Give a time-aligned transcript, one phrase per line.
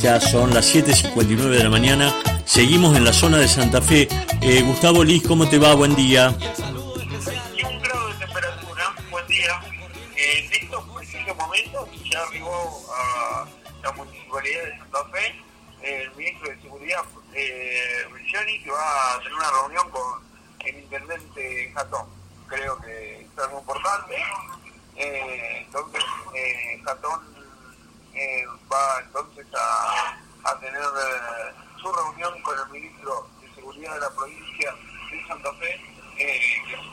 [0.00, 2.14] Ya son las 7.59 de la mañana.
[2.44, 4.08] Seguimos en la zona de Santa Fe.
[4.40, 5.74] Eh, Gustavo Liz, ¿cómo te va?
[5.74, 6.34] Buen día.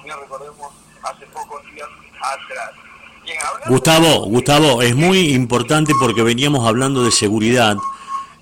[0.05, 0.71] Que recordemos
[1.03, 1.87] hace pocos días
[2.21, 2.71] atrás.
[3.67, 7.75] Gustavo, Gustavo, es muy importante porque veníamos hablando de seguridad.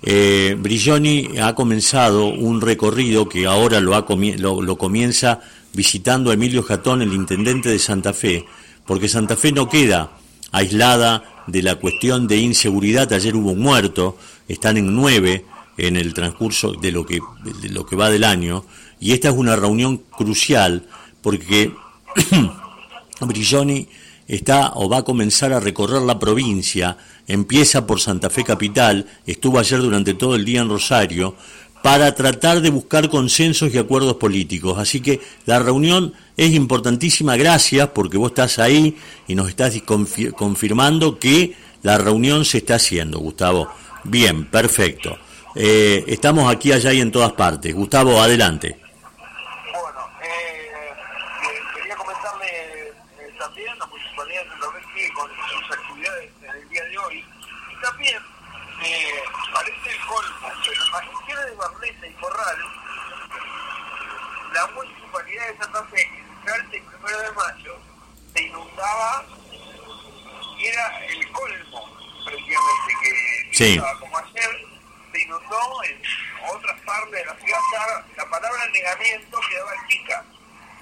[0.02, 4.04] Eh, Brilloni ha comenzado un recorrido que ahora lo, ha
[4.36, 5.40] lo, lo, comienza
[5.72, 8.44] visitando a Emilio Jatón, el intendente de Santa Fe,
[8.84, 10.10] porque Santa Fe no queda
[10.52, 13.10] aislada de la cuestión de inseguridad.
[13.14, 15.46] Ayer hubo un muerto, están en nueve
[15.78, 18.66] en el transcurso de lo que, de lo que va del año,
[19.00, 20.86] y esta es una reunión crucial
[21.24, 21.72] porque
[23.20, 23.88] Brilloni
[24.28, 29.58] está o va a comenzar a recorrer la provincia, empieza por Santa Fe Capital, estuvo
[29.58, 31.34] ayer durante todo el día en Rosario,
[31.82, 34.78] para tratar de buscar consensos y acuerdos políticos.
[34.78, 38.96] Así que la reunión es importantísima, gracias, porque vos estás ahí
[39.28, 39.74] y nos estás
[40.34, 43.68] confirmando que la reunión se está haciendo, Gustavo.
[44.04, 45.18] Bien, perfecto.
[45.54, 47.74] Eh, estamos aquí, allá y en todas partes.
[47.74, 48.78] Gustavo, adelante.
[49.70, 50.72] Bueno, eh,
[51.74, 56.84] quería comentarle eh, también, la municipalidad de Santa Fe con sus actividades en el día
[56.84, 57.24] de hoy,
[57.70, 58.22] y también
[58.82, 62.56] eh, parece el colmo, pero en las gestiones de Barleta y Corral,
[64.52, 66.08] la municipalidad de Santa Fe,
[66.46, 67.78] el primero de mayo,
[68.34, 69.24] se inundaba
[70.58, 73.74] y era el colmo, prácticamente, que sí.
[73.74, 74.66] estaba como ayer
[75.12, 76.02] se inundó en
[76.50, 80.24] otras partes de la ciudad, la palabra negamiento quedaba chica.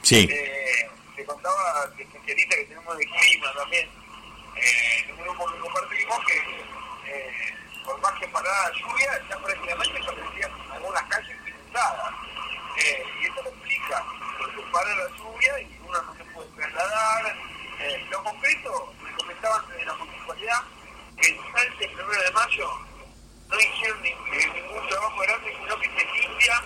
[0.03, 0.29] Sí.
[0.31, 3.89] Eh, te contaba que especialista que tenemos de clima también,
[4.57, 6.37] eh, en un grupo que compartimos, que
[7.13, 7.55] eh,
[7.85, 12.15] por más que parada lluvia, ya prácticamente aparecían algunas calles inundadas.
[12.77, 14.05] Eh, y esto complica,
[14.39, 17.37] porque para la lluvia y uno no se puede trasladar.
[17.81, 20.63] Eh, lo concreto, me comentaban de la municipalidad,
[21.21, 22.71] que en Salta el primero de mayo
[23.49, 26.63] no hicieron ni, eh, ningún trabajo grande, sino que se limpia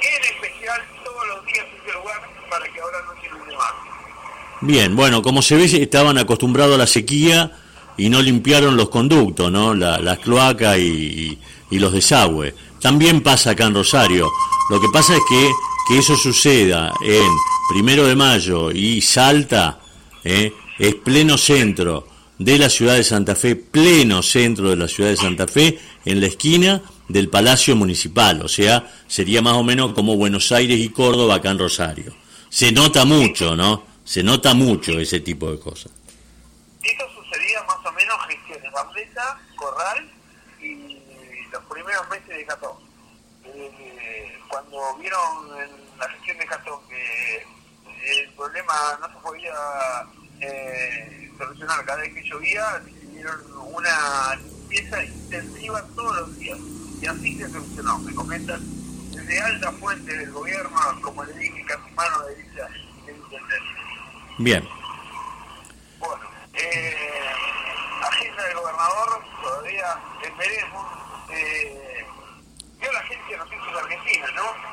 [0.00, 3.74] en especial todos los días ese lugar para que ahora no se inunde más.
[4.62, 7.50] Bien, bueno, como se ve, estaban acostumbrados a la sequía
[7.96, 9.74] y no limpiaron los conductos, ¿no?
[9.74, 11.38] La, las cloacas y,
[11.70, 12.54] los desagües.
[12.80, 14.30] También pasa acá en Rosario.
[14.70, 15.50] Lo que pasa es que,
[15.88, 17.28] que eso suceda en
[17.70, 19.80] Primero de Mayo y Salta,
[20.22, 20.52] ¿eh?
[20.78, 22.06] es pleno centro
[22.38, 26.20] de la ciudad de Santa Fe, pleno centro de la ciudad de Santa Fe, en
[26.20, 30.88] la esquina del Palacio Municipal, o sea, sería más o menos como Buenos Aires y
[30.90, 32.12] Córdoba acá en Rosario.
[32.48, 33.91] Se nota mucho, ¿no?
[34.04, 35.92] Se nota mucho ese tipo de cosas.
[36.82, 40.10] Esto sucedía más o menos gestiones Barleta, Corral
[40.60, 40.98] y
[41.50, 42.76] los primeros meses de Catón.
[43.44, 47.46] Eh, cuando vieron en la gestión de Catón que
[48.04, 49.54] el problema no se podía
[50.40, 53.40] eh, solucionar cada vez que llovía, decidieron
[53.72, 56.58] una limpieza intensiva todos los días.
[57.00, 57.98] Y así se solucionó.
[57.98, 58.60] Me comentan
[59.10, 62.81] desde alta fuente del gobierno, como le dije, casi mano derecha del intendente.
[64.38, 64.68] Bien.
[65.98, 67.30] Bueno, eh,
[68.02, 70.00] agenda del gobernador, todavía
[70.38, 70.86] veremos.
[71.30, 72.04] Eh,
[72.80, 74.72] vio la agencia de noticias argentina, ¿no?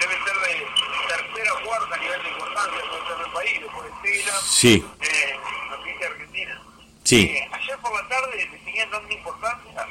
[0.00, 0.66] debe ser de
[1.08, 4.86] tercera o cuarta a nivel de importancia, puede ser del país, después de Tela, sí.
[5.00, 5.36] eh,
[5.70, 6.62] Noticia Argentina.
[7.04, 7.20] Sí.
[7.22, 9.86] Eh, ayer por la tarde le seguían dando importancia,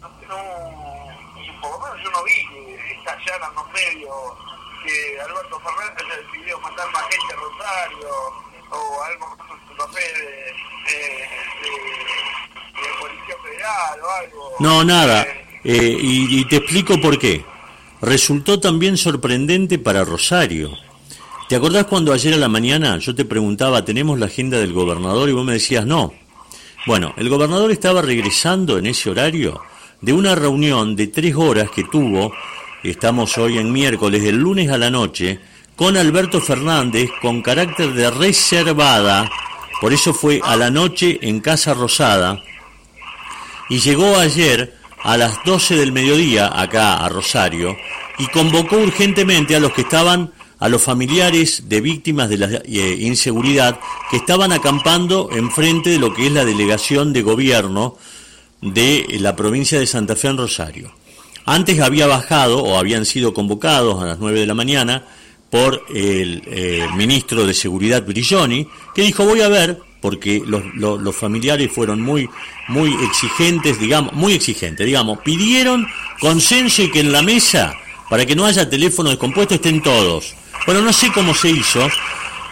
[0.00, 4.12] no, no, por lo menos yo no vi que estallaran los medios
[5.24, 8.08] Alberto Fernández haya decidido mandar más gente a Rosario
[8.70, 9.36] o algo
[9.94, 10.00] de,
[10.90, 10.98] de,
[11.62, 14.52] de, Policía Federal o algo.
[14.60, 15.26] No, nada.
[15.64, 17.44] Eh, y, y te explico por qué
[18.00, 20.70] resultó también sorprendente para Rosario.
[21.48, 25.28] ¿Te acordás cuando ayer a la mañana yo te preguntaba, ¿tenemos la agenda del gobernador?
[25.28, 26.12] Y vos me decías, no.
[26.86, 29.60] Bueno, el gobernador estaba regresando en ese horario
[30.00, 32.32] de una reunión de tres horas que tuvo,
[32.82, 35.40] estamos hoy en miércoles, del lunes a la noche,
[35.76, 39.30] con Alberto Fernández con carácter de reservada,
[39.80, 42.42] por eso fue a la noche en Casa Rosada,
[43.68, 47.76] y llegó ayer a las 12 del mediodía acá a Rosario
[48.18, 52.96] y convocó urgentemente a los que estaban, a los familiares de víctimas de la eh,
[53.00, 53.78] inseguridad
[54.10, 57.96] que estaban acampando enfrente de lo que es la delegación de gobierno
[58.60, 60.97] de la provincia de Santa Fe en Rosario.
[61.50, 65.04] Antes había bajado o habían sido convocados a las 9 de la mañana
[65.48, 71.72] por el eh, ministro de Seguridad Brilloni, que dijo voy a ver, porque los, familiares
[71.72, 72.28] fueron muy,
[72.68, 75.86] muy exigentes, digamos, muy exigentes, digamos, pidieron
[76.20, 77.72] consenso y que en la mesa,
[78.10, 80.34] para que no haya teléfono descompuesto, estén todos.
[80.66, 81.88] Bueno, no sé cómo se hizo,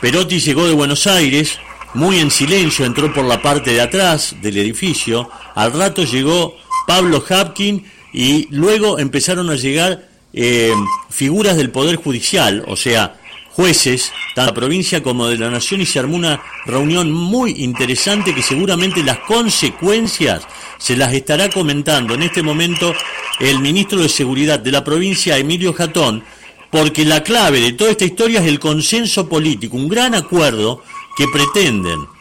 [0.01, 1.59] Perotti llegó de Buenos Aires,
[1.93, 6.57] muy en silencio, entró por la parte de atrás del edificio, al rato llegó
[6.87, 7.85] Pablo Hapkin
[8.17, 10.73] y luego empezaron a llegar eh,
[11.11, 13.21] figuras del Poder Judicial, o sea,
[13.51, 17.63] jueces, tanto de la provincia como de la Nación, y se armó una reunión muy
[17.63, 20.45] interesante que seguramente las consecuencias
[20.79, 22.95] se las estará comentando en este momento
[23.39, 26.25] el ministro de Seguridad de la provincia, Emilio Jatón,
[26.71, 30.83] porque la clave de toda esta historia es el consenso político, un gran acuerdo
[31.19, 32.16] que pretenden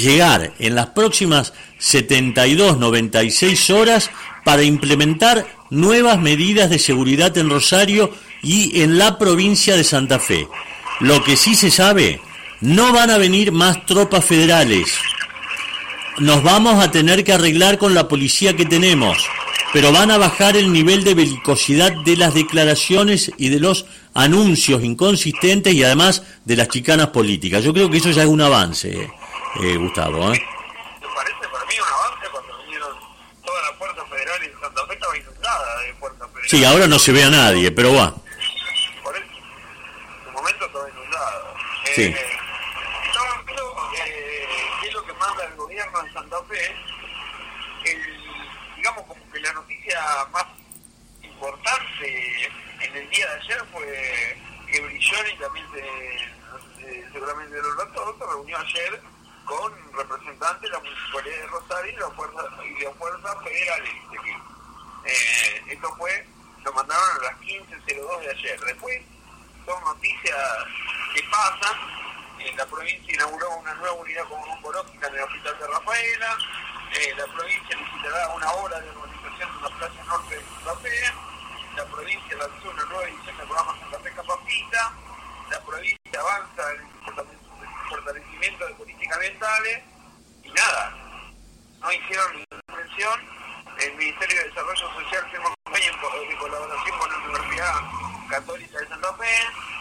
[0.00, 4.10] llegar en las próximas 72, 96 horas
[4.44, 8.12] para implementar nuevas medidas de seguridad en Rosario
[8.42, 10.48] y en la provincia de Santa Fe.
[11.00, 12.20] Lo que sí se sabe,
[12.60, 14.94] no van a venir más tropas federales.
[16.18, 19.18] Nos vamos a tener que arreglar con la policía que tenemos,
[19.72, 24.84] pero van a bajar el nivel de belicosidad de las declaraciones y de los anuncios
[24.84, 27.64] inconsistentes y además de las chicanas políticas.
[27.64, 29.08] Yo creo que eso ya es un avance,
[29.60, 30.32] eh, Gustavo.
[30.32, 30.46] ¿eh?
[31.00, 32.96] Me parece para mí un avance cuando vinieron
[33.44, 36.50] todas las fuerzas federales en Santa Fe estaba inundada de fuerzas federales.
[36.50, 38.14] Sí, ahora no se ve a nadie, pero va.
[41.94, 42.04] Sí.
[42.04, 42.16] Eh,
[43.06, 44.48] estaba viendo eh,
[44.80, 46.74] qué es lo que manda el gobierno en Santa Fe.
[47.84, 50.00] El, digamos como que la noticia
[50.32, 50.46] más
[51.22, 52.50] importante
[52.80, 54.38] en el día de ayer fue
[54.70, 59.00] que Brilloni también se, seguramente de los datos se reunió ayer
[59.44, 63.38] con representantes de la Municipalidad de Rosario y la Fuerza, y la fuerza.
[65.04, 66.26] Eh, esto fue,
[66.64, 68.60] lo mandaron a las 15.02 de ayer.
[68.60, 69.02] Después
[69.66, 70.38] son noticias
[71.14, 72.02] que pasan.
[72.56, 76.38] La provincia inauguró una nueva unidad oncológica en el Hospital de Rafaela.
[76.92, 81.12] Eh, la provincia licitará una hora de urbanización en la plaza norte de Santa Fe.
[81.76, 84.92] La provincia lanzó una nueva edición del programa Santa Fe Capacita.
[85.50, 87.38] La provincia avanza en el
[87.88, 89.82] fortalecimiento de políticas ambientales.
[90.42, 90.94] Y nada,
[91.80, 93.20] no hicieron ninguna mención.
[93.78, 97.74] El Ministerio de Desarrollo Social firmó un convenio de colaboración con la Universidad
[98.28, 99.72] Católica de Santa Fe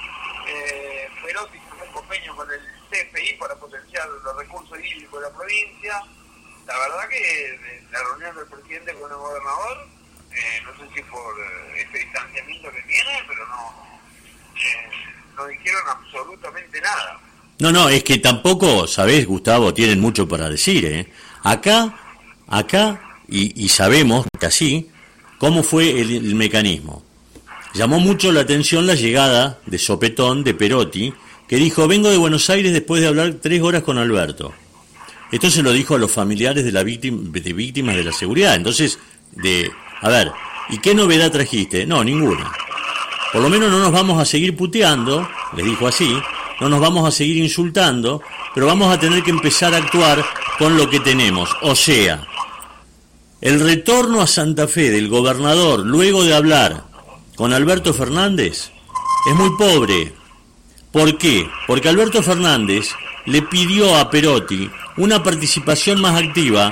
[0.47, 5.35] eh, Perotti hizo un convenio con el CFI para potenciar los recursos hídricos de la
[5.35, 6.01] provincia.
[6.65, 9.87] La verdad que la reunión del presidente con el gobernador,
[10.31, 13.99] eh, no sé si por eh, este distanciamiento que tiene, pero no,
[14.55, 14.89] eh,
[15.35, 17.19] no dijeron absolutamente nada.
[17.61, 20.83] No, no, es que tampoco, sabés, Gustavo, tienen mucho para decir.
[20.83, 21.11] ¿eh?
[21.43, 21.95] Acá,
[22.47, 24.89] acá, y, y sabemos así,
[25.37, 27.03] cómo fue el mecanismo.
[27.75, 31.13] Llamó mucho la atención la llegada de Sopetón, de Perotti,
[31.47, 34.51] que dijo, vengo de Buenos Aires después de hablar tres horas con Alberto.
[35.31, 38.55] Esto se lo dijo a los familiares de, la víctima, de víctimas de la seguridad.
[38.55, 38.97] Entonces,
[39.33, 39.69] de,
[40.01, 40.31] a ver,
[40.69, 41.85] ¿y qué novedad trajiste?
[41.85, 42.51] No, ninguna.
[43.31, 46.11] Por lo menos no nos vamos a seguir puteando, les dijo así,
[46.61, 48.21] no nos vamos a seguir insultando,
[48.53, 50.23] pero vamos a tener que empezar a actuar
[50.59, 51.49] con lo que tenemos.
[51.63, 52.27] O sea,
[53.41, 56.83] el retorno a Santa Fe del gobernador, luego de hablar
[57.35, 58.69] con Alberto Fernández
[59.27, 60.13] es muy pobre.
[60.91, 61.49] ¿Por qué?
[61.65, 62.89] Porque Alberto Fernández
[63.25, 66.71] le pidió a Perotti una participación más activa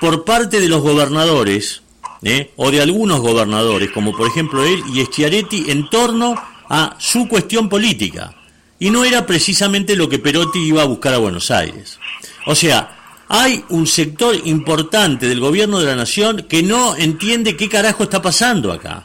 [0.00, 1.82] por parte de los gobernadores,
[2.22, 2.52] ¿eh?
[2.56, 6.34] o de algunos gobernadores, como por ejemplo él y Schiaretti, en torno
[6.70, 8.34] a su cuestión política.
[8.78, 11.98] Y no era precisamente lo que Perotti iba a buscar a Buenos Aires.
[12.46, 17.68] O sea, hay un sector importante del gobierno de la nación que no entiende qué
[17.68, 19.04] carajo está pasando acá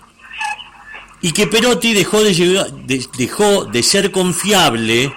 [1.21, 5.13] y que Perotti dejó de, dejó de ser confiable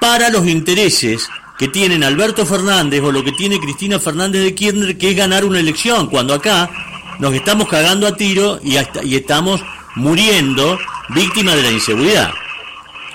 [0.00, 1.28] para los intereses
[1.58, 5.44] que tienen Alberto Fernández o lo que tiene Cristina Fernández de Kirchner, que es ganar
[5.44, 6.70] una elección, cuando acá
[7.18, 9.60] nos estamos cagando a tiro y, y estamos
[9.96, 10.78] muriendo
[11.08, 12.30] víctimas de la inseguridad.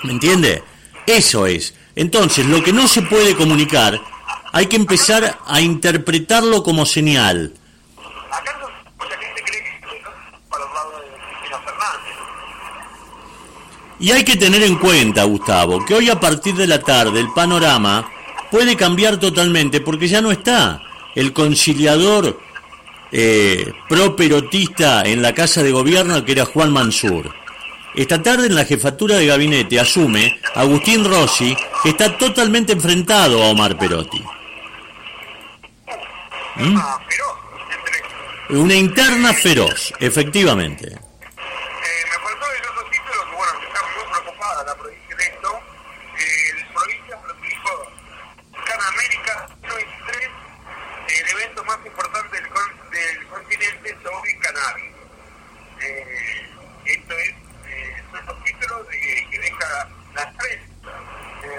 [0.02, 0.62] ¿Me entiende?
[1.06, 1.74] Eso es.
[1.94, 4.00] Entonces, lo que no se puede comunicar,
[4.52, 7.54] hay que empezar a interpretarlo como señal.
[13.98, 17.32] Y hay que tener en cuenta, Gustavo, que hoy a partir de la tarde el
[17.32, 18.10] panorama
[18.50, 20.82] puede cambiar totalmente porque ya no está
[21.14, 22.40] el conciliador
[23.12, 27.32] eh, pro-perotista en la Casa de Gobierno que era Juan Mansur.
[27.94, 33.48] Esta tarde en la jefatura de gabinete asume Agustín Rossi, que está totalmente enfrentado a
[33.48, 34.24] Omar Perotti.
[36.54, 37.38] feroz.
[37.70, 38.56] Entre...
[38.58, 40.86] Una interna feroz, efectivamente.
[40.86, 45.60] Eh, me faltó el otro título que, bueno, está muy preocupada la provincia de esto.
[46.18, 47.92] Eh, la provincia participó
[48.64, 50.30] Can América 23,
[51.20, 54.92] el evento más importante del, con- del continente sobre cannabis.
[55.80, 56.48] Eh,
[56.86, 57.30] esto es,
[57.66, 60.92] eh, son los títulos de, que deja la prensa
[61.42, 61.56] eh,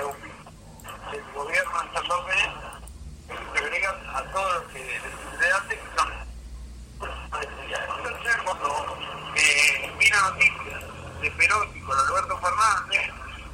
[1.12, 2.52] del gobierno de Santa Fe,
[3.28, 6.14] que se agregan a todos los que les hace que son
[7.34, 8.98] entonces, cuando
[9.36, 10.80] eh, vi la noticia
[11.22, 13.02] de Perotti con Alberto Fernández,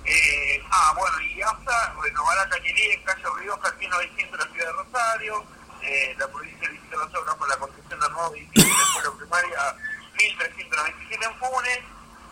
[0.06, 4.46] eh, ah, bueno, y hasta renovar la cañería en calle Rioja, aquí en 900 de
[4.46, 5.46] la ciudad de Rosario,
[5.82, 9.76] eh, la provincia licita las obras por la construcción de nuevo edificio de escuela primaria
[10.18, 11.80] 1397 en Funes,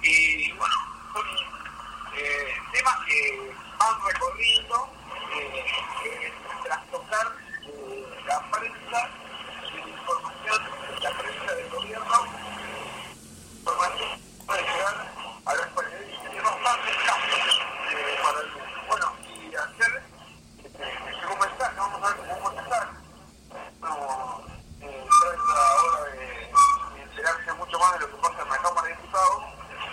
[0.02, 0.76] y bueno,
[1.14, 1.26] son
[2.18, 4.90] eh, temas que van recorriendo,
[5.36, 5.66] eh,
[6.06, 9.10] eh, tras tocar eh, la prensa,
[9.64, 10.62] la información,
[11.02, 12.26] la prensa del gobierno,
[13.60, 15.12] información puede llegar
[15.46, 17.62] a los periodistas y bastante casos
[17.92, 18.50] eh, para el
[18.88, 20.04] Bueno, y hacer
[20.80, 22.90] eh, ese comentario, vamos a ver cómo contestar.
[23.82, 24.44] No,
[24.82, 26.18] eh, trata ahora de,
[26.96, 29.44] de enterarse mucho más de lo que pasa en la Cámara de Diputados.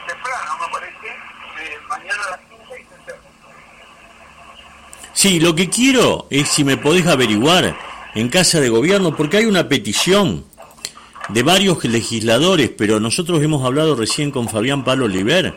[0.06, 3.20] Temprano, me parece, eh, mañana a las 15 y se cierra.
[5.24, 7.78] Sí, lo que quiero es si me podés averiguar
[8.14, 10.44] en Casa de Gobierno, porque hay una petición
[11.30, 15.56] de varios legisladores, pero nosotros hemos hablado recién con Fabián Palo Oliver,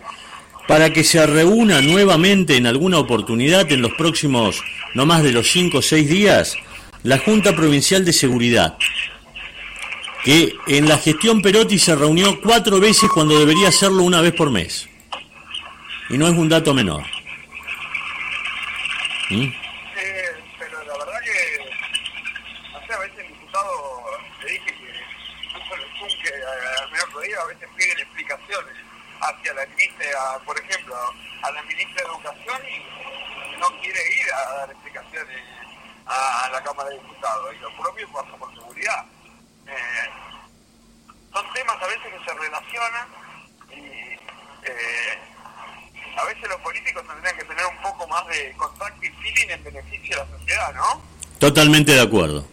[0.70, 5.52] para que se reúna nuevamente en alguna oportunidad en los próximos, no más de los
[5.52, 6.56] cinco o seis días,
[7.04, 8.78] la Junta Provincial de Seguridad,
[10.24, 14.50] que en la gestión Perotti se reunió cuatro veces cuando debería hacerlo una vez por
[14.50, 14.88] mes.
[16.10, 17.17] Y no es un dato menor.
[19.30, 19.44] ¿Mm?
[19.44, 21.70] Eh, pero la verdad que,
[22.72, 24.06] no sé, a veces el diputado
[24.42, 25.04] le dije que
[25.44, 28.78] incluso el Zoom que al menos día a veces piden explicaciones
[29.20, 30.96] hacia la ministra, por ejemplo,
[31.42, 35.42] a la ministra de Educación y no quiere ir a dar explicaciones
[36.06, 37.54] a la Cámara de Diputados.
[37.54, 39.06] Y lo propio pasa por seguridad.
[39.68, 40.10] Eh,
[41.34, 43.08] son temas a veces que se relacionan
[43.72, 43.82] y
[44.64, 45.20] eh,
[46.18, 49.64] a veces los políticos tendrían que tener un poco más de contacto y feeling en
[49.64, 51.02] beneficio de la sociedad, ¿no?
[51.38, 52.48] Totalmente de acuerdo.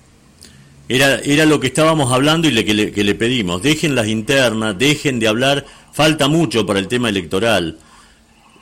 [0.89, 3.63] Era, era lo que estábamos hablando y le, que, le, pedimos.
[3.63, 5.65] Dejen las internas, dejen de hablar.
[5.93, 7.79] Falta mucho para el tema electoral.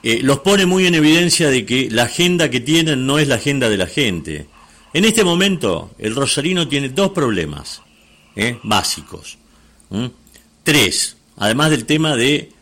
[0.05, 3.37] Eh, los pone muy en evidencia de que la agenda que tienen no es la
[3.37, 4.47] agenda de la gente.
[4.95, 7.83] En este momento, el rosarino tiene dos problemas
[8.37, 8.59] ¿eh?
[8.63, 9.39] básicos.
[10.63, 12.53] Tres, además del tema de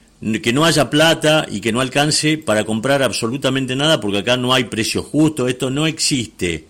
[0.43, 4.53] que no haya plata y que no alcance para comprar absolutamente nada, porque acá no
[4.53, 6.67] hay precio justo, esto no existe.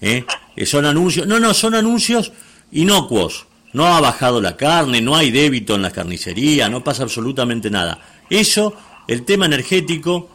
[0.00, 0.24] ¿eh?
[0.54, 2.32] Eh, son anuncios, no, no, son anuncios
[2.70, 3.46] inocuos.
[3.72, 7.98] No ha bajado la carne, no hay débito en las carnicerías, no pasa absolutamente nada.
[8.28, 8.76] Eso,
[9.08, 10.28] el tema energético,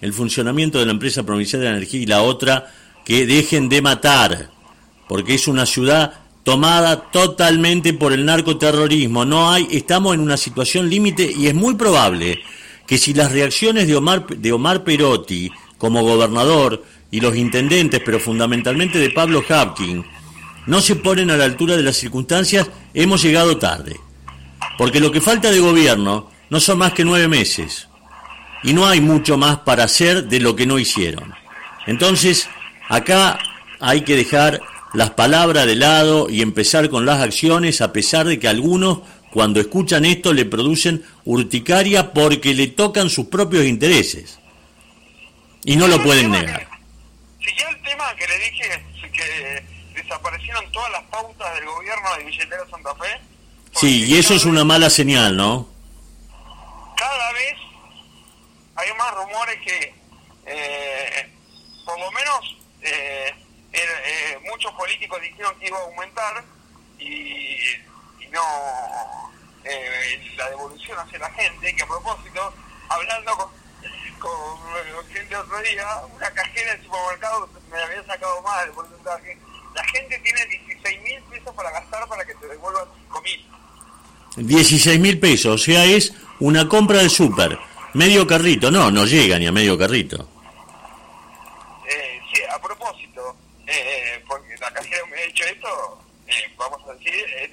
[0.00, 2.72] el funcionamiento de la empresa provincial de la energía y la otra,
[3.04, 4.50] que dejen de matar,
[5.08, 9.24] porque es una ciudad tomada totalmente por el narcoterrorismo.
[9.24, 12.38] No hay, estamos en una situación límite y es muy probable
[12.86, 18.20] que si las reacciones de Omar, de Omar Perotti como gobernador y los intendentes, pero
[18.20, 20.04] fundamentalmente de Pablo Hapkin,
[20.66, 23.96] no se ponen a la altura de las circunstancias, hemos llegado tarde.
[24.78, 27.88] Porque lo que falta de gobierno no son más que nueve meses.
[28.62, 31.34] Y no hay mucho más para hacer de lo que no hicieron.
[31.88, 32.48] Entonces,
[32.88, 33.36] acá
[33.80, 34.60] hay que dejar
[34.96, 39.00] las palabras de lado y empezar con las acciones, a pesar de que algunos,
[39.30, 44.38] cuando escuchan esto, le producen urticaria porque le tocan sus propios intereses.
[45.64, 46.66] Y no lo pueden negar.
[47.44, 49.62] Siguió el tema que le dije que
[50.00, 53.20] desaparecieron todas las pautas del gobierno de Billetera Santa Fe.
[53.72, 55.68] Sí, y eso es una mala señal, ¿no?
[56.96, 57.54] Cada vez
[58.76, 59.94] hay más rumores que,
[60.46, 61.30] eh,
[61.84, 63.34] por lo menos, eh,
[63.72, 66.44] eh, muchos políticos dijeron que iba a aumentar
[66.98, 67.56] y,
[68.20, 69.30] y no
[69.64, 72.54] eh, la devolución hacia la gente, que a propósito,
[72.88, 73.48] hablando con,
[74.18, 79.38] con gente otro día, una cajera del supermercado me había sacado mal el porcentaje.
[79.74, 83.46] La gente tiene 16 mil pesos para gastar para que te devuelvan 5 mil.
[84.36, 87.58] 16 mil pesos, o sea, es una compra de súper.
[87.94, 90.28] Medio carrito, no, no llega ni a medio carrito.
[91.88, 94.70] Eh, sí, a propósito, eh, porque la
[95.36, 97.50] hecho esto, eh, vamos a decir, es,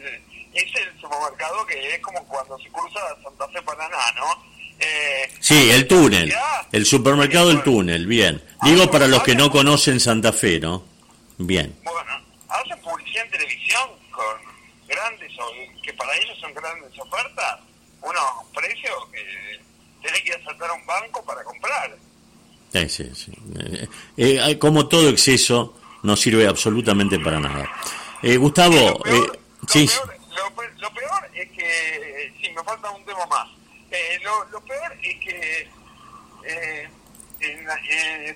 [0.54, 4.54] es, el supermercado que es como cuando se cruza Santa Fe Paraná, ¿no?
[4.80, 6.34] Eh, sí, el túnel,
[6.72, 8.44] el supermercado del túnel, bien.
[8.64, 10.84] Digo para los que no conocen Santa Fe, ¿no?
[11.38, 11.76] Bien.
[11.84, 12.12] Bueno,
[12.50, 14.26] hacen publicidad en televisión con
[14.88, 15.32] grandes,
[15.84, 17.60] que para ellos son grandes ofertas,
[18.02, 18.24] unos
[18.54, 19.60] precios que
[20.02, 21.96] tenés que ir a saltar a un banco para comprar.
[22.72, 23.32] Sí, sí, sí.
[23.60, 23.88] Eh,
[24.18, 27.70] eh, como todo exceso no sirve absolutamente para nada.
[28.22, 29.90] Eh, Gustavo, lo peor, sí.
[30.78, 33.50] lo, peor, es que, sí, me falta un tema más.
[34.52, 35.70] lo, peor es que,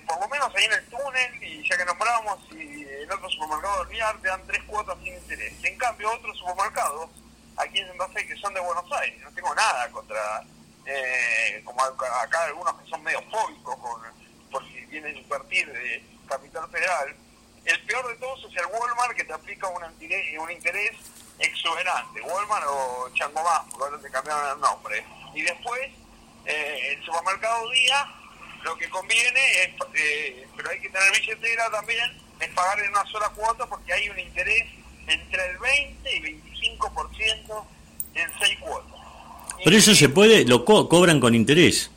[0.06, 3.88] por lo menos ahí en el túnel, y ya que nombramos, y en otros supermercados
[3.88, 5.52] de te dan tres cuotas sin interés.
[5.62, 7.10] En cambio, otros supermercados,
[7.56, 10.42] aquí en Santa Fe, que son de Buenos Aires, no tengo nada contra,
[11.64, 14.18] como acá algunos que son medio fóbicos con
[14.50, 17.14] por si vienen a invertir de Capital Federal,
[17.68, 20.96] el peor de todos es el Walmart que te aplica un interés, un interés
[21.38, 25.04] exuberante, Walmart o Chango Más, porque ahora te cambiaron el nombre.
[25.34, 25.80] Y después,
[26.46, 28.06] eh, el supermercado Día,
[28.64, 33.04] lo que conviene es, eh, pero hay que tener billetera también, es pagar en una
[33.06, 34.64] sola cuota porque hay un interés
[35.06, 37.66] entre el 20 y 25%
[38.14, 38.98] en seis cuotas.
[39.62, 41.90] Pero eso se puede, lo cobran con interés.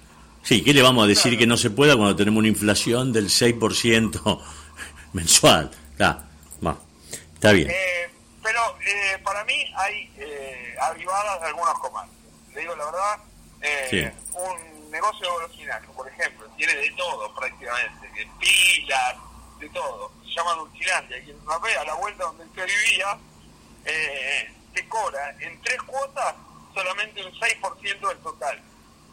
[0.44, 3.30] Sí, ¿qué le vamos a decir que no se pueda cuando tenemos una inflación del
[3.30, 4.42] 6%
[5.14, 5.72] mensual?
[5.92, 6.24] Está,
[7.34, 7.70] está bien.
[7.70, 8.10] Eh,
[8.42, 12.16] pero eh, para mí hay eh, avivadas de algunos comandos.
[12.54, 13.20] Le digo la verdad,
[13.62, 19.16] eh, un negocio de golosinaje, por ejemplo, tiene de todo prácticamente, de pilas,
[19.60, 20.12] de todo.
[20.24, 23.18] Se llama Dulcilandia, y en ve a la vuelta donde usted vivía,
[24.74, 26.36] te cobra en tres cuotas
[26.74, 28.62] solamente un 6% del total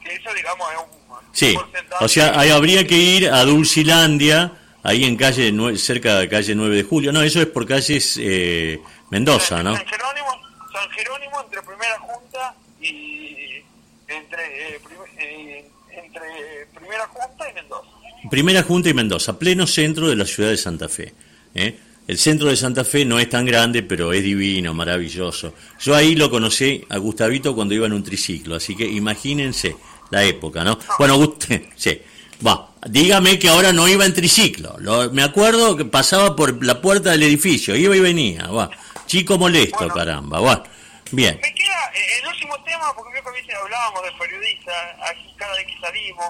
[0.09, 1.59] eso, digamos, es un, sí.
[2.01, 4.53] O sea, ahí habría que ir a Dulcilandia,
[4.83, 7.13] ahí en calle cerca de calle 9 de julio.
[7.13, 8.81] No, eso es por calles eh,
[9.11, 9.75] Mendoza, ¿no?
[9.77, 10.29] San Jerónimo,
[10.73, 13.63] San Jerónimo entre Primera Junta y
[14.09, 14.81] entre, eh,
[15.19, 17.89] eh, entre Primera Junta y Mendoza.
[18.31, 21.15] Primera Junta y Mendoza, pleno centro de la ciudad de Santa Fe.
[21.55, 21.79] ¿eh?
[22.07, 25.55] El centro de Santa Fe no es tan grande, pero es divino, maravilloso.
[25.79, 29.77] Yo ahí lo conocí a Gustavito cuando iba en un triciclo, así que imagínense
[30.11, 30.79] la época, ¿no?
[30.99, 32.01] Bueno, usted, sí.
[32.47, 34.77] Va, dígame que ahora no iba en triciclo.
[35.13, 38.47] me acuerdo que pasaba por la puerta del edificio, iba y venía.
[38.47, 38.71] Va.
[39.07, 40.41] Chico molesto, caramba.
[40.41, 40.63] Va.
[41.11, 41.39] Bien.
[41.43, 44.75] Me queda eh, el último tema, porque creo que a veces hablábamos de periodistas,
[45.11, 46.27] aquí cada vez que salimos.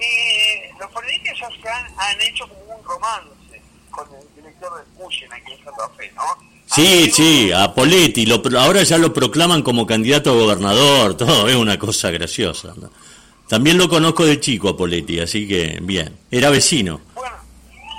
[0.00, 4.90] Eh, los periodistas ya se han, han, hecho como un romance con el director de
[4.94, 6.52] Cuyen aquí en Santa Fe, ¿no?
[6.66, 11.54] Sí, sí, a Poletti, lo, ahora ya lo proclaman como candidato a gobernador, todo es
[11.54, 12.74] una cosa graciosa.
[13.52, 17.02] También lo conozco de chico a Poletti, así que bien, era vecino.
[17.12, 17.36] Bueno,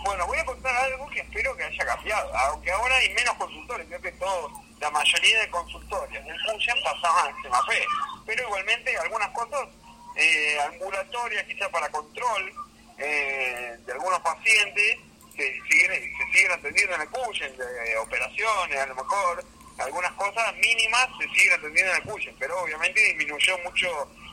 [0.03, 3.85] bueno, voy a contar algo que espero que haya cambiado, aunque ahora hay menos consultores,
[3.85, 4.49] creo que todo,
[4.81, 7.85] la mayoría de consultorios en función pasaban a Semafé,
[8.25, 9.69] pero igualmente algunas cosas
[10.15, 12.51] eh, ambulatorias, quizá para control
[12.97, 14.97] eh, de algunos pacientes,
[15.37, 19.45] se siguen, se siguen atendiendo en el Cuyen, de operaciones, a lo mejor
[19.77, 23.87] algunas cosas mínimas se siguen atendiendo en el Cuyen, pero obviamente disminuyó mucho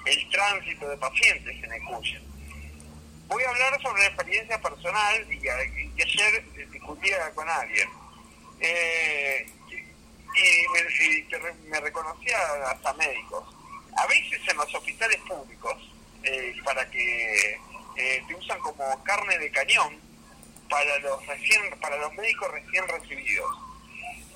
[0.04, 2.30] el tránsito de pacientes en el Cuyen.
[3.26, 5.50] Voy a hablar sobre una experiencia personal y, que
[6.02, 7.88] ayer discutía con alguien.
[8.60, 9.46] Eh,
[10.34, 13.44] y, me, reconocía hasta médicos.
[13.96, 15.76] A veces en los hospitales públicos,
[16.22, 17.58] eh, para que
[17.96, 19.98] eh, te usan como carne de cañón,
[20.68, 23.50] para los recién para los médicos recién recibidos.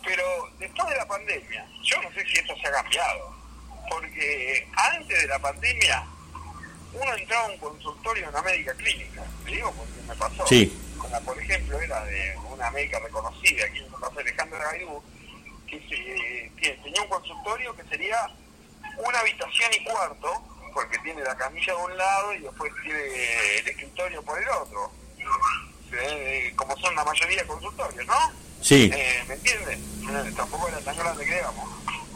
[0.05, 3.34] Pero después de la pandemia, yo no sé si esto se ha cambiado,
[3.89, 6.05] porque antes de la pandemia
[6.93, 10.45] uno entraba a un consultorio de una médica clínica, le digo porque me pasó,
[11.25, 15.03] por ejemplo era de una médica reconocida aquí en Santa Fe, Alejandra Gaidú,
[15.67, 18.31] que, que tenía un consultorio que sería
[18.99, 20.43] una habitación y cuarto,
[20.73, 24.93] porque tiene la camilla de un lado y después tiene el escritorio por el otro
[25.93, 28.33] eh, como son la mayoría de consultorios, ¿no?
[28.61, 28.91] Sí.
[28.93, 29.79] Eh, ¿Me entiendes?
[29.79, 31.69] Eh, tampoco era tan grande que digamos.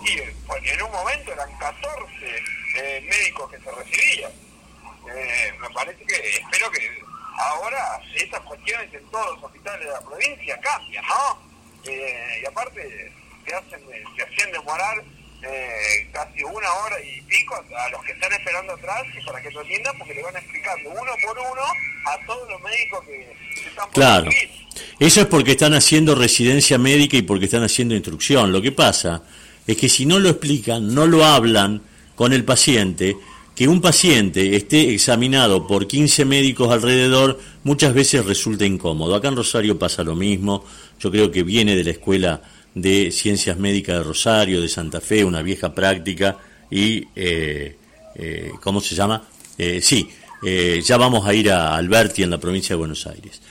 [0.04, 4.32] Y en un momento eran 14 médicos que se recibían.
[5.60, 7.02] me parece que, espero que
[7.38, 11.48] ahora esas cuestiones en todos los hospitales de la provincia cambian, ¿no?
[11.84, 13.12] y aparte
[13.46, 13.80] se hacen,
[14.16, 15.02] se hacen demorar
[15.40, 19.50] eh, casi una hora y pico a los que están esperando atrás y para que
[19.52, 21.62] lo atiendan porque le van explicando uno por uno
[22.06, 23.36] a todos los médicos que,
[23.68, 24.30] están por Claro.
[24.98, 28.50] Eso es porque están haciendo residencia médica y porque están haciendo instrucción.
[28.50, 29.22] Lo que pasa
[29.68, 31.82] es que si no lo explican, no lo hablan
[32.16, 33.16] con el paciente,
[33.54, 39.14] que un paciente esté examinado por 15 médicos alrededor muchas veces resulta incómodo.
[39.14, 40.64] Acá en Rosario pasa lo mismo.
[40.98, 42.42] Yo creo que viene de la escuela
[42.74, 46.38] de Ciencias Médicas de Rosario, de Santa Fe, una vieja práctica,
[46.70, 47.76] y, eh,
[48.14, 49.22] eh, ¿cómo se llama?
[49.56, 50.08] Eh, sí,
[50.84, 53.42] ya vamos a ir a Alberti en la provincia de Buenos Aires.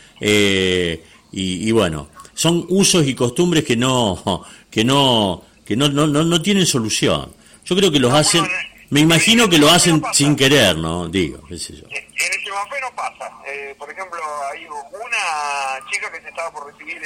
[1.32, 6.66] Y, bueno, son usos y costumbres que no, que no, que no, no, no, tienen
[6.66, 7.36] solución.
[7.66, 8.48] Yo creo que los hacen,
[8.90, 11.10] me imagino que lo hacen sin querer, ¿no?
[11.10, 11.84] Digo, qué sé yo.
[11.90, 13.30] En el no pasa.
[13.46, 14.20] Eh, por ejemplo,
[14.54, 17.02] hay una chica que se estaba por recibir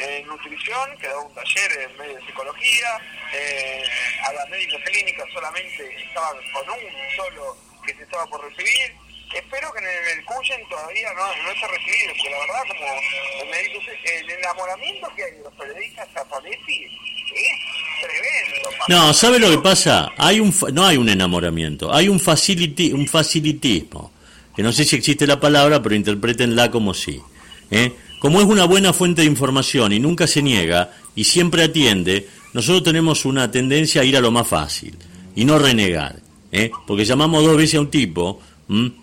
[0.00, 2.98] en, nutrición, que da un taller en medio de psicología,
[3.34, 3.84] eh,
[4.26, 8.96] a la médica clínica solamente estaba con un solo que se estaba por recibir,
[9.34, 13.58] espero que en el, Cuyen todavía no, no se recibido, porque la verdad, como me
[13.62, 17.81] dice el enamoramiento que hay de los periodistas a es tremendo.
[18.88, 20.10] No, ¿sabe lo que pasa?
[20.16, 24.10] Hay un, no hay un enamoramiento, hay un, facility, un facilitismo,
[24.54, 27.20] que no sé si existe la palabra, pero interpretenla como sí.
[27.70, 27.92] ¿eh?
[28.18, 32.82] Como es una buena fuente de información y nunca se niega y siempre atiende, nosotros
[32.82, 34.94] tenemos una tendencia a ir a lo más fácil
[35.34, 36.16] y no renegar.
[36.50, 36.70] ¿eh?
[36.86, 38.40] Porque llamamos dos veces a un tipo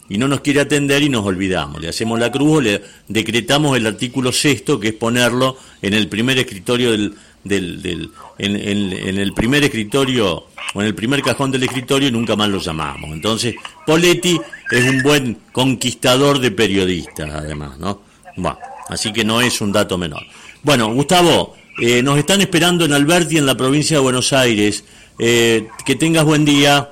[0.09, 1.81] y no nos quiere atender y nos olvidamos.
[1.81, 6.07] Le hacemos la cruz o le decretamos el artículo sexto, que es ponerlo en el
[6.07, 12.09] primer escritorio del, del, en, el primer escritorio o en el primer cajón del escritorio
[12.09, 13.11] y nunca más lo llamamos.
[13.11, 14.39] Entonces, Poletti
[14.71, 18.01] es un buen conquistador de periodistas, además, ¿no?
[18.35, 20.23] Bueno, así que no es un dato menor.
[20.63, 24.83] Bueno, Gustavo, eh, nos están esperando en Alberti, en la provincia de Buenos Aires.
[25.17, 26.91] Eh, que tengas buen día.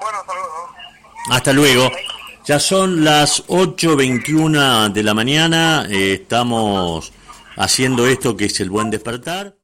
[0.00, 0.18] Bueno,
[1.30, 1.90] hasta luego.
[2.46, 7.12] Ya son las 8.21 de la mañana, eh, estamos
[7.56, 9.54] haciendo esto que es el buen despertar.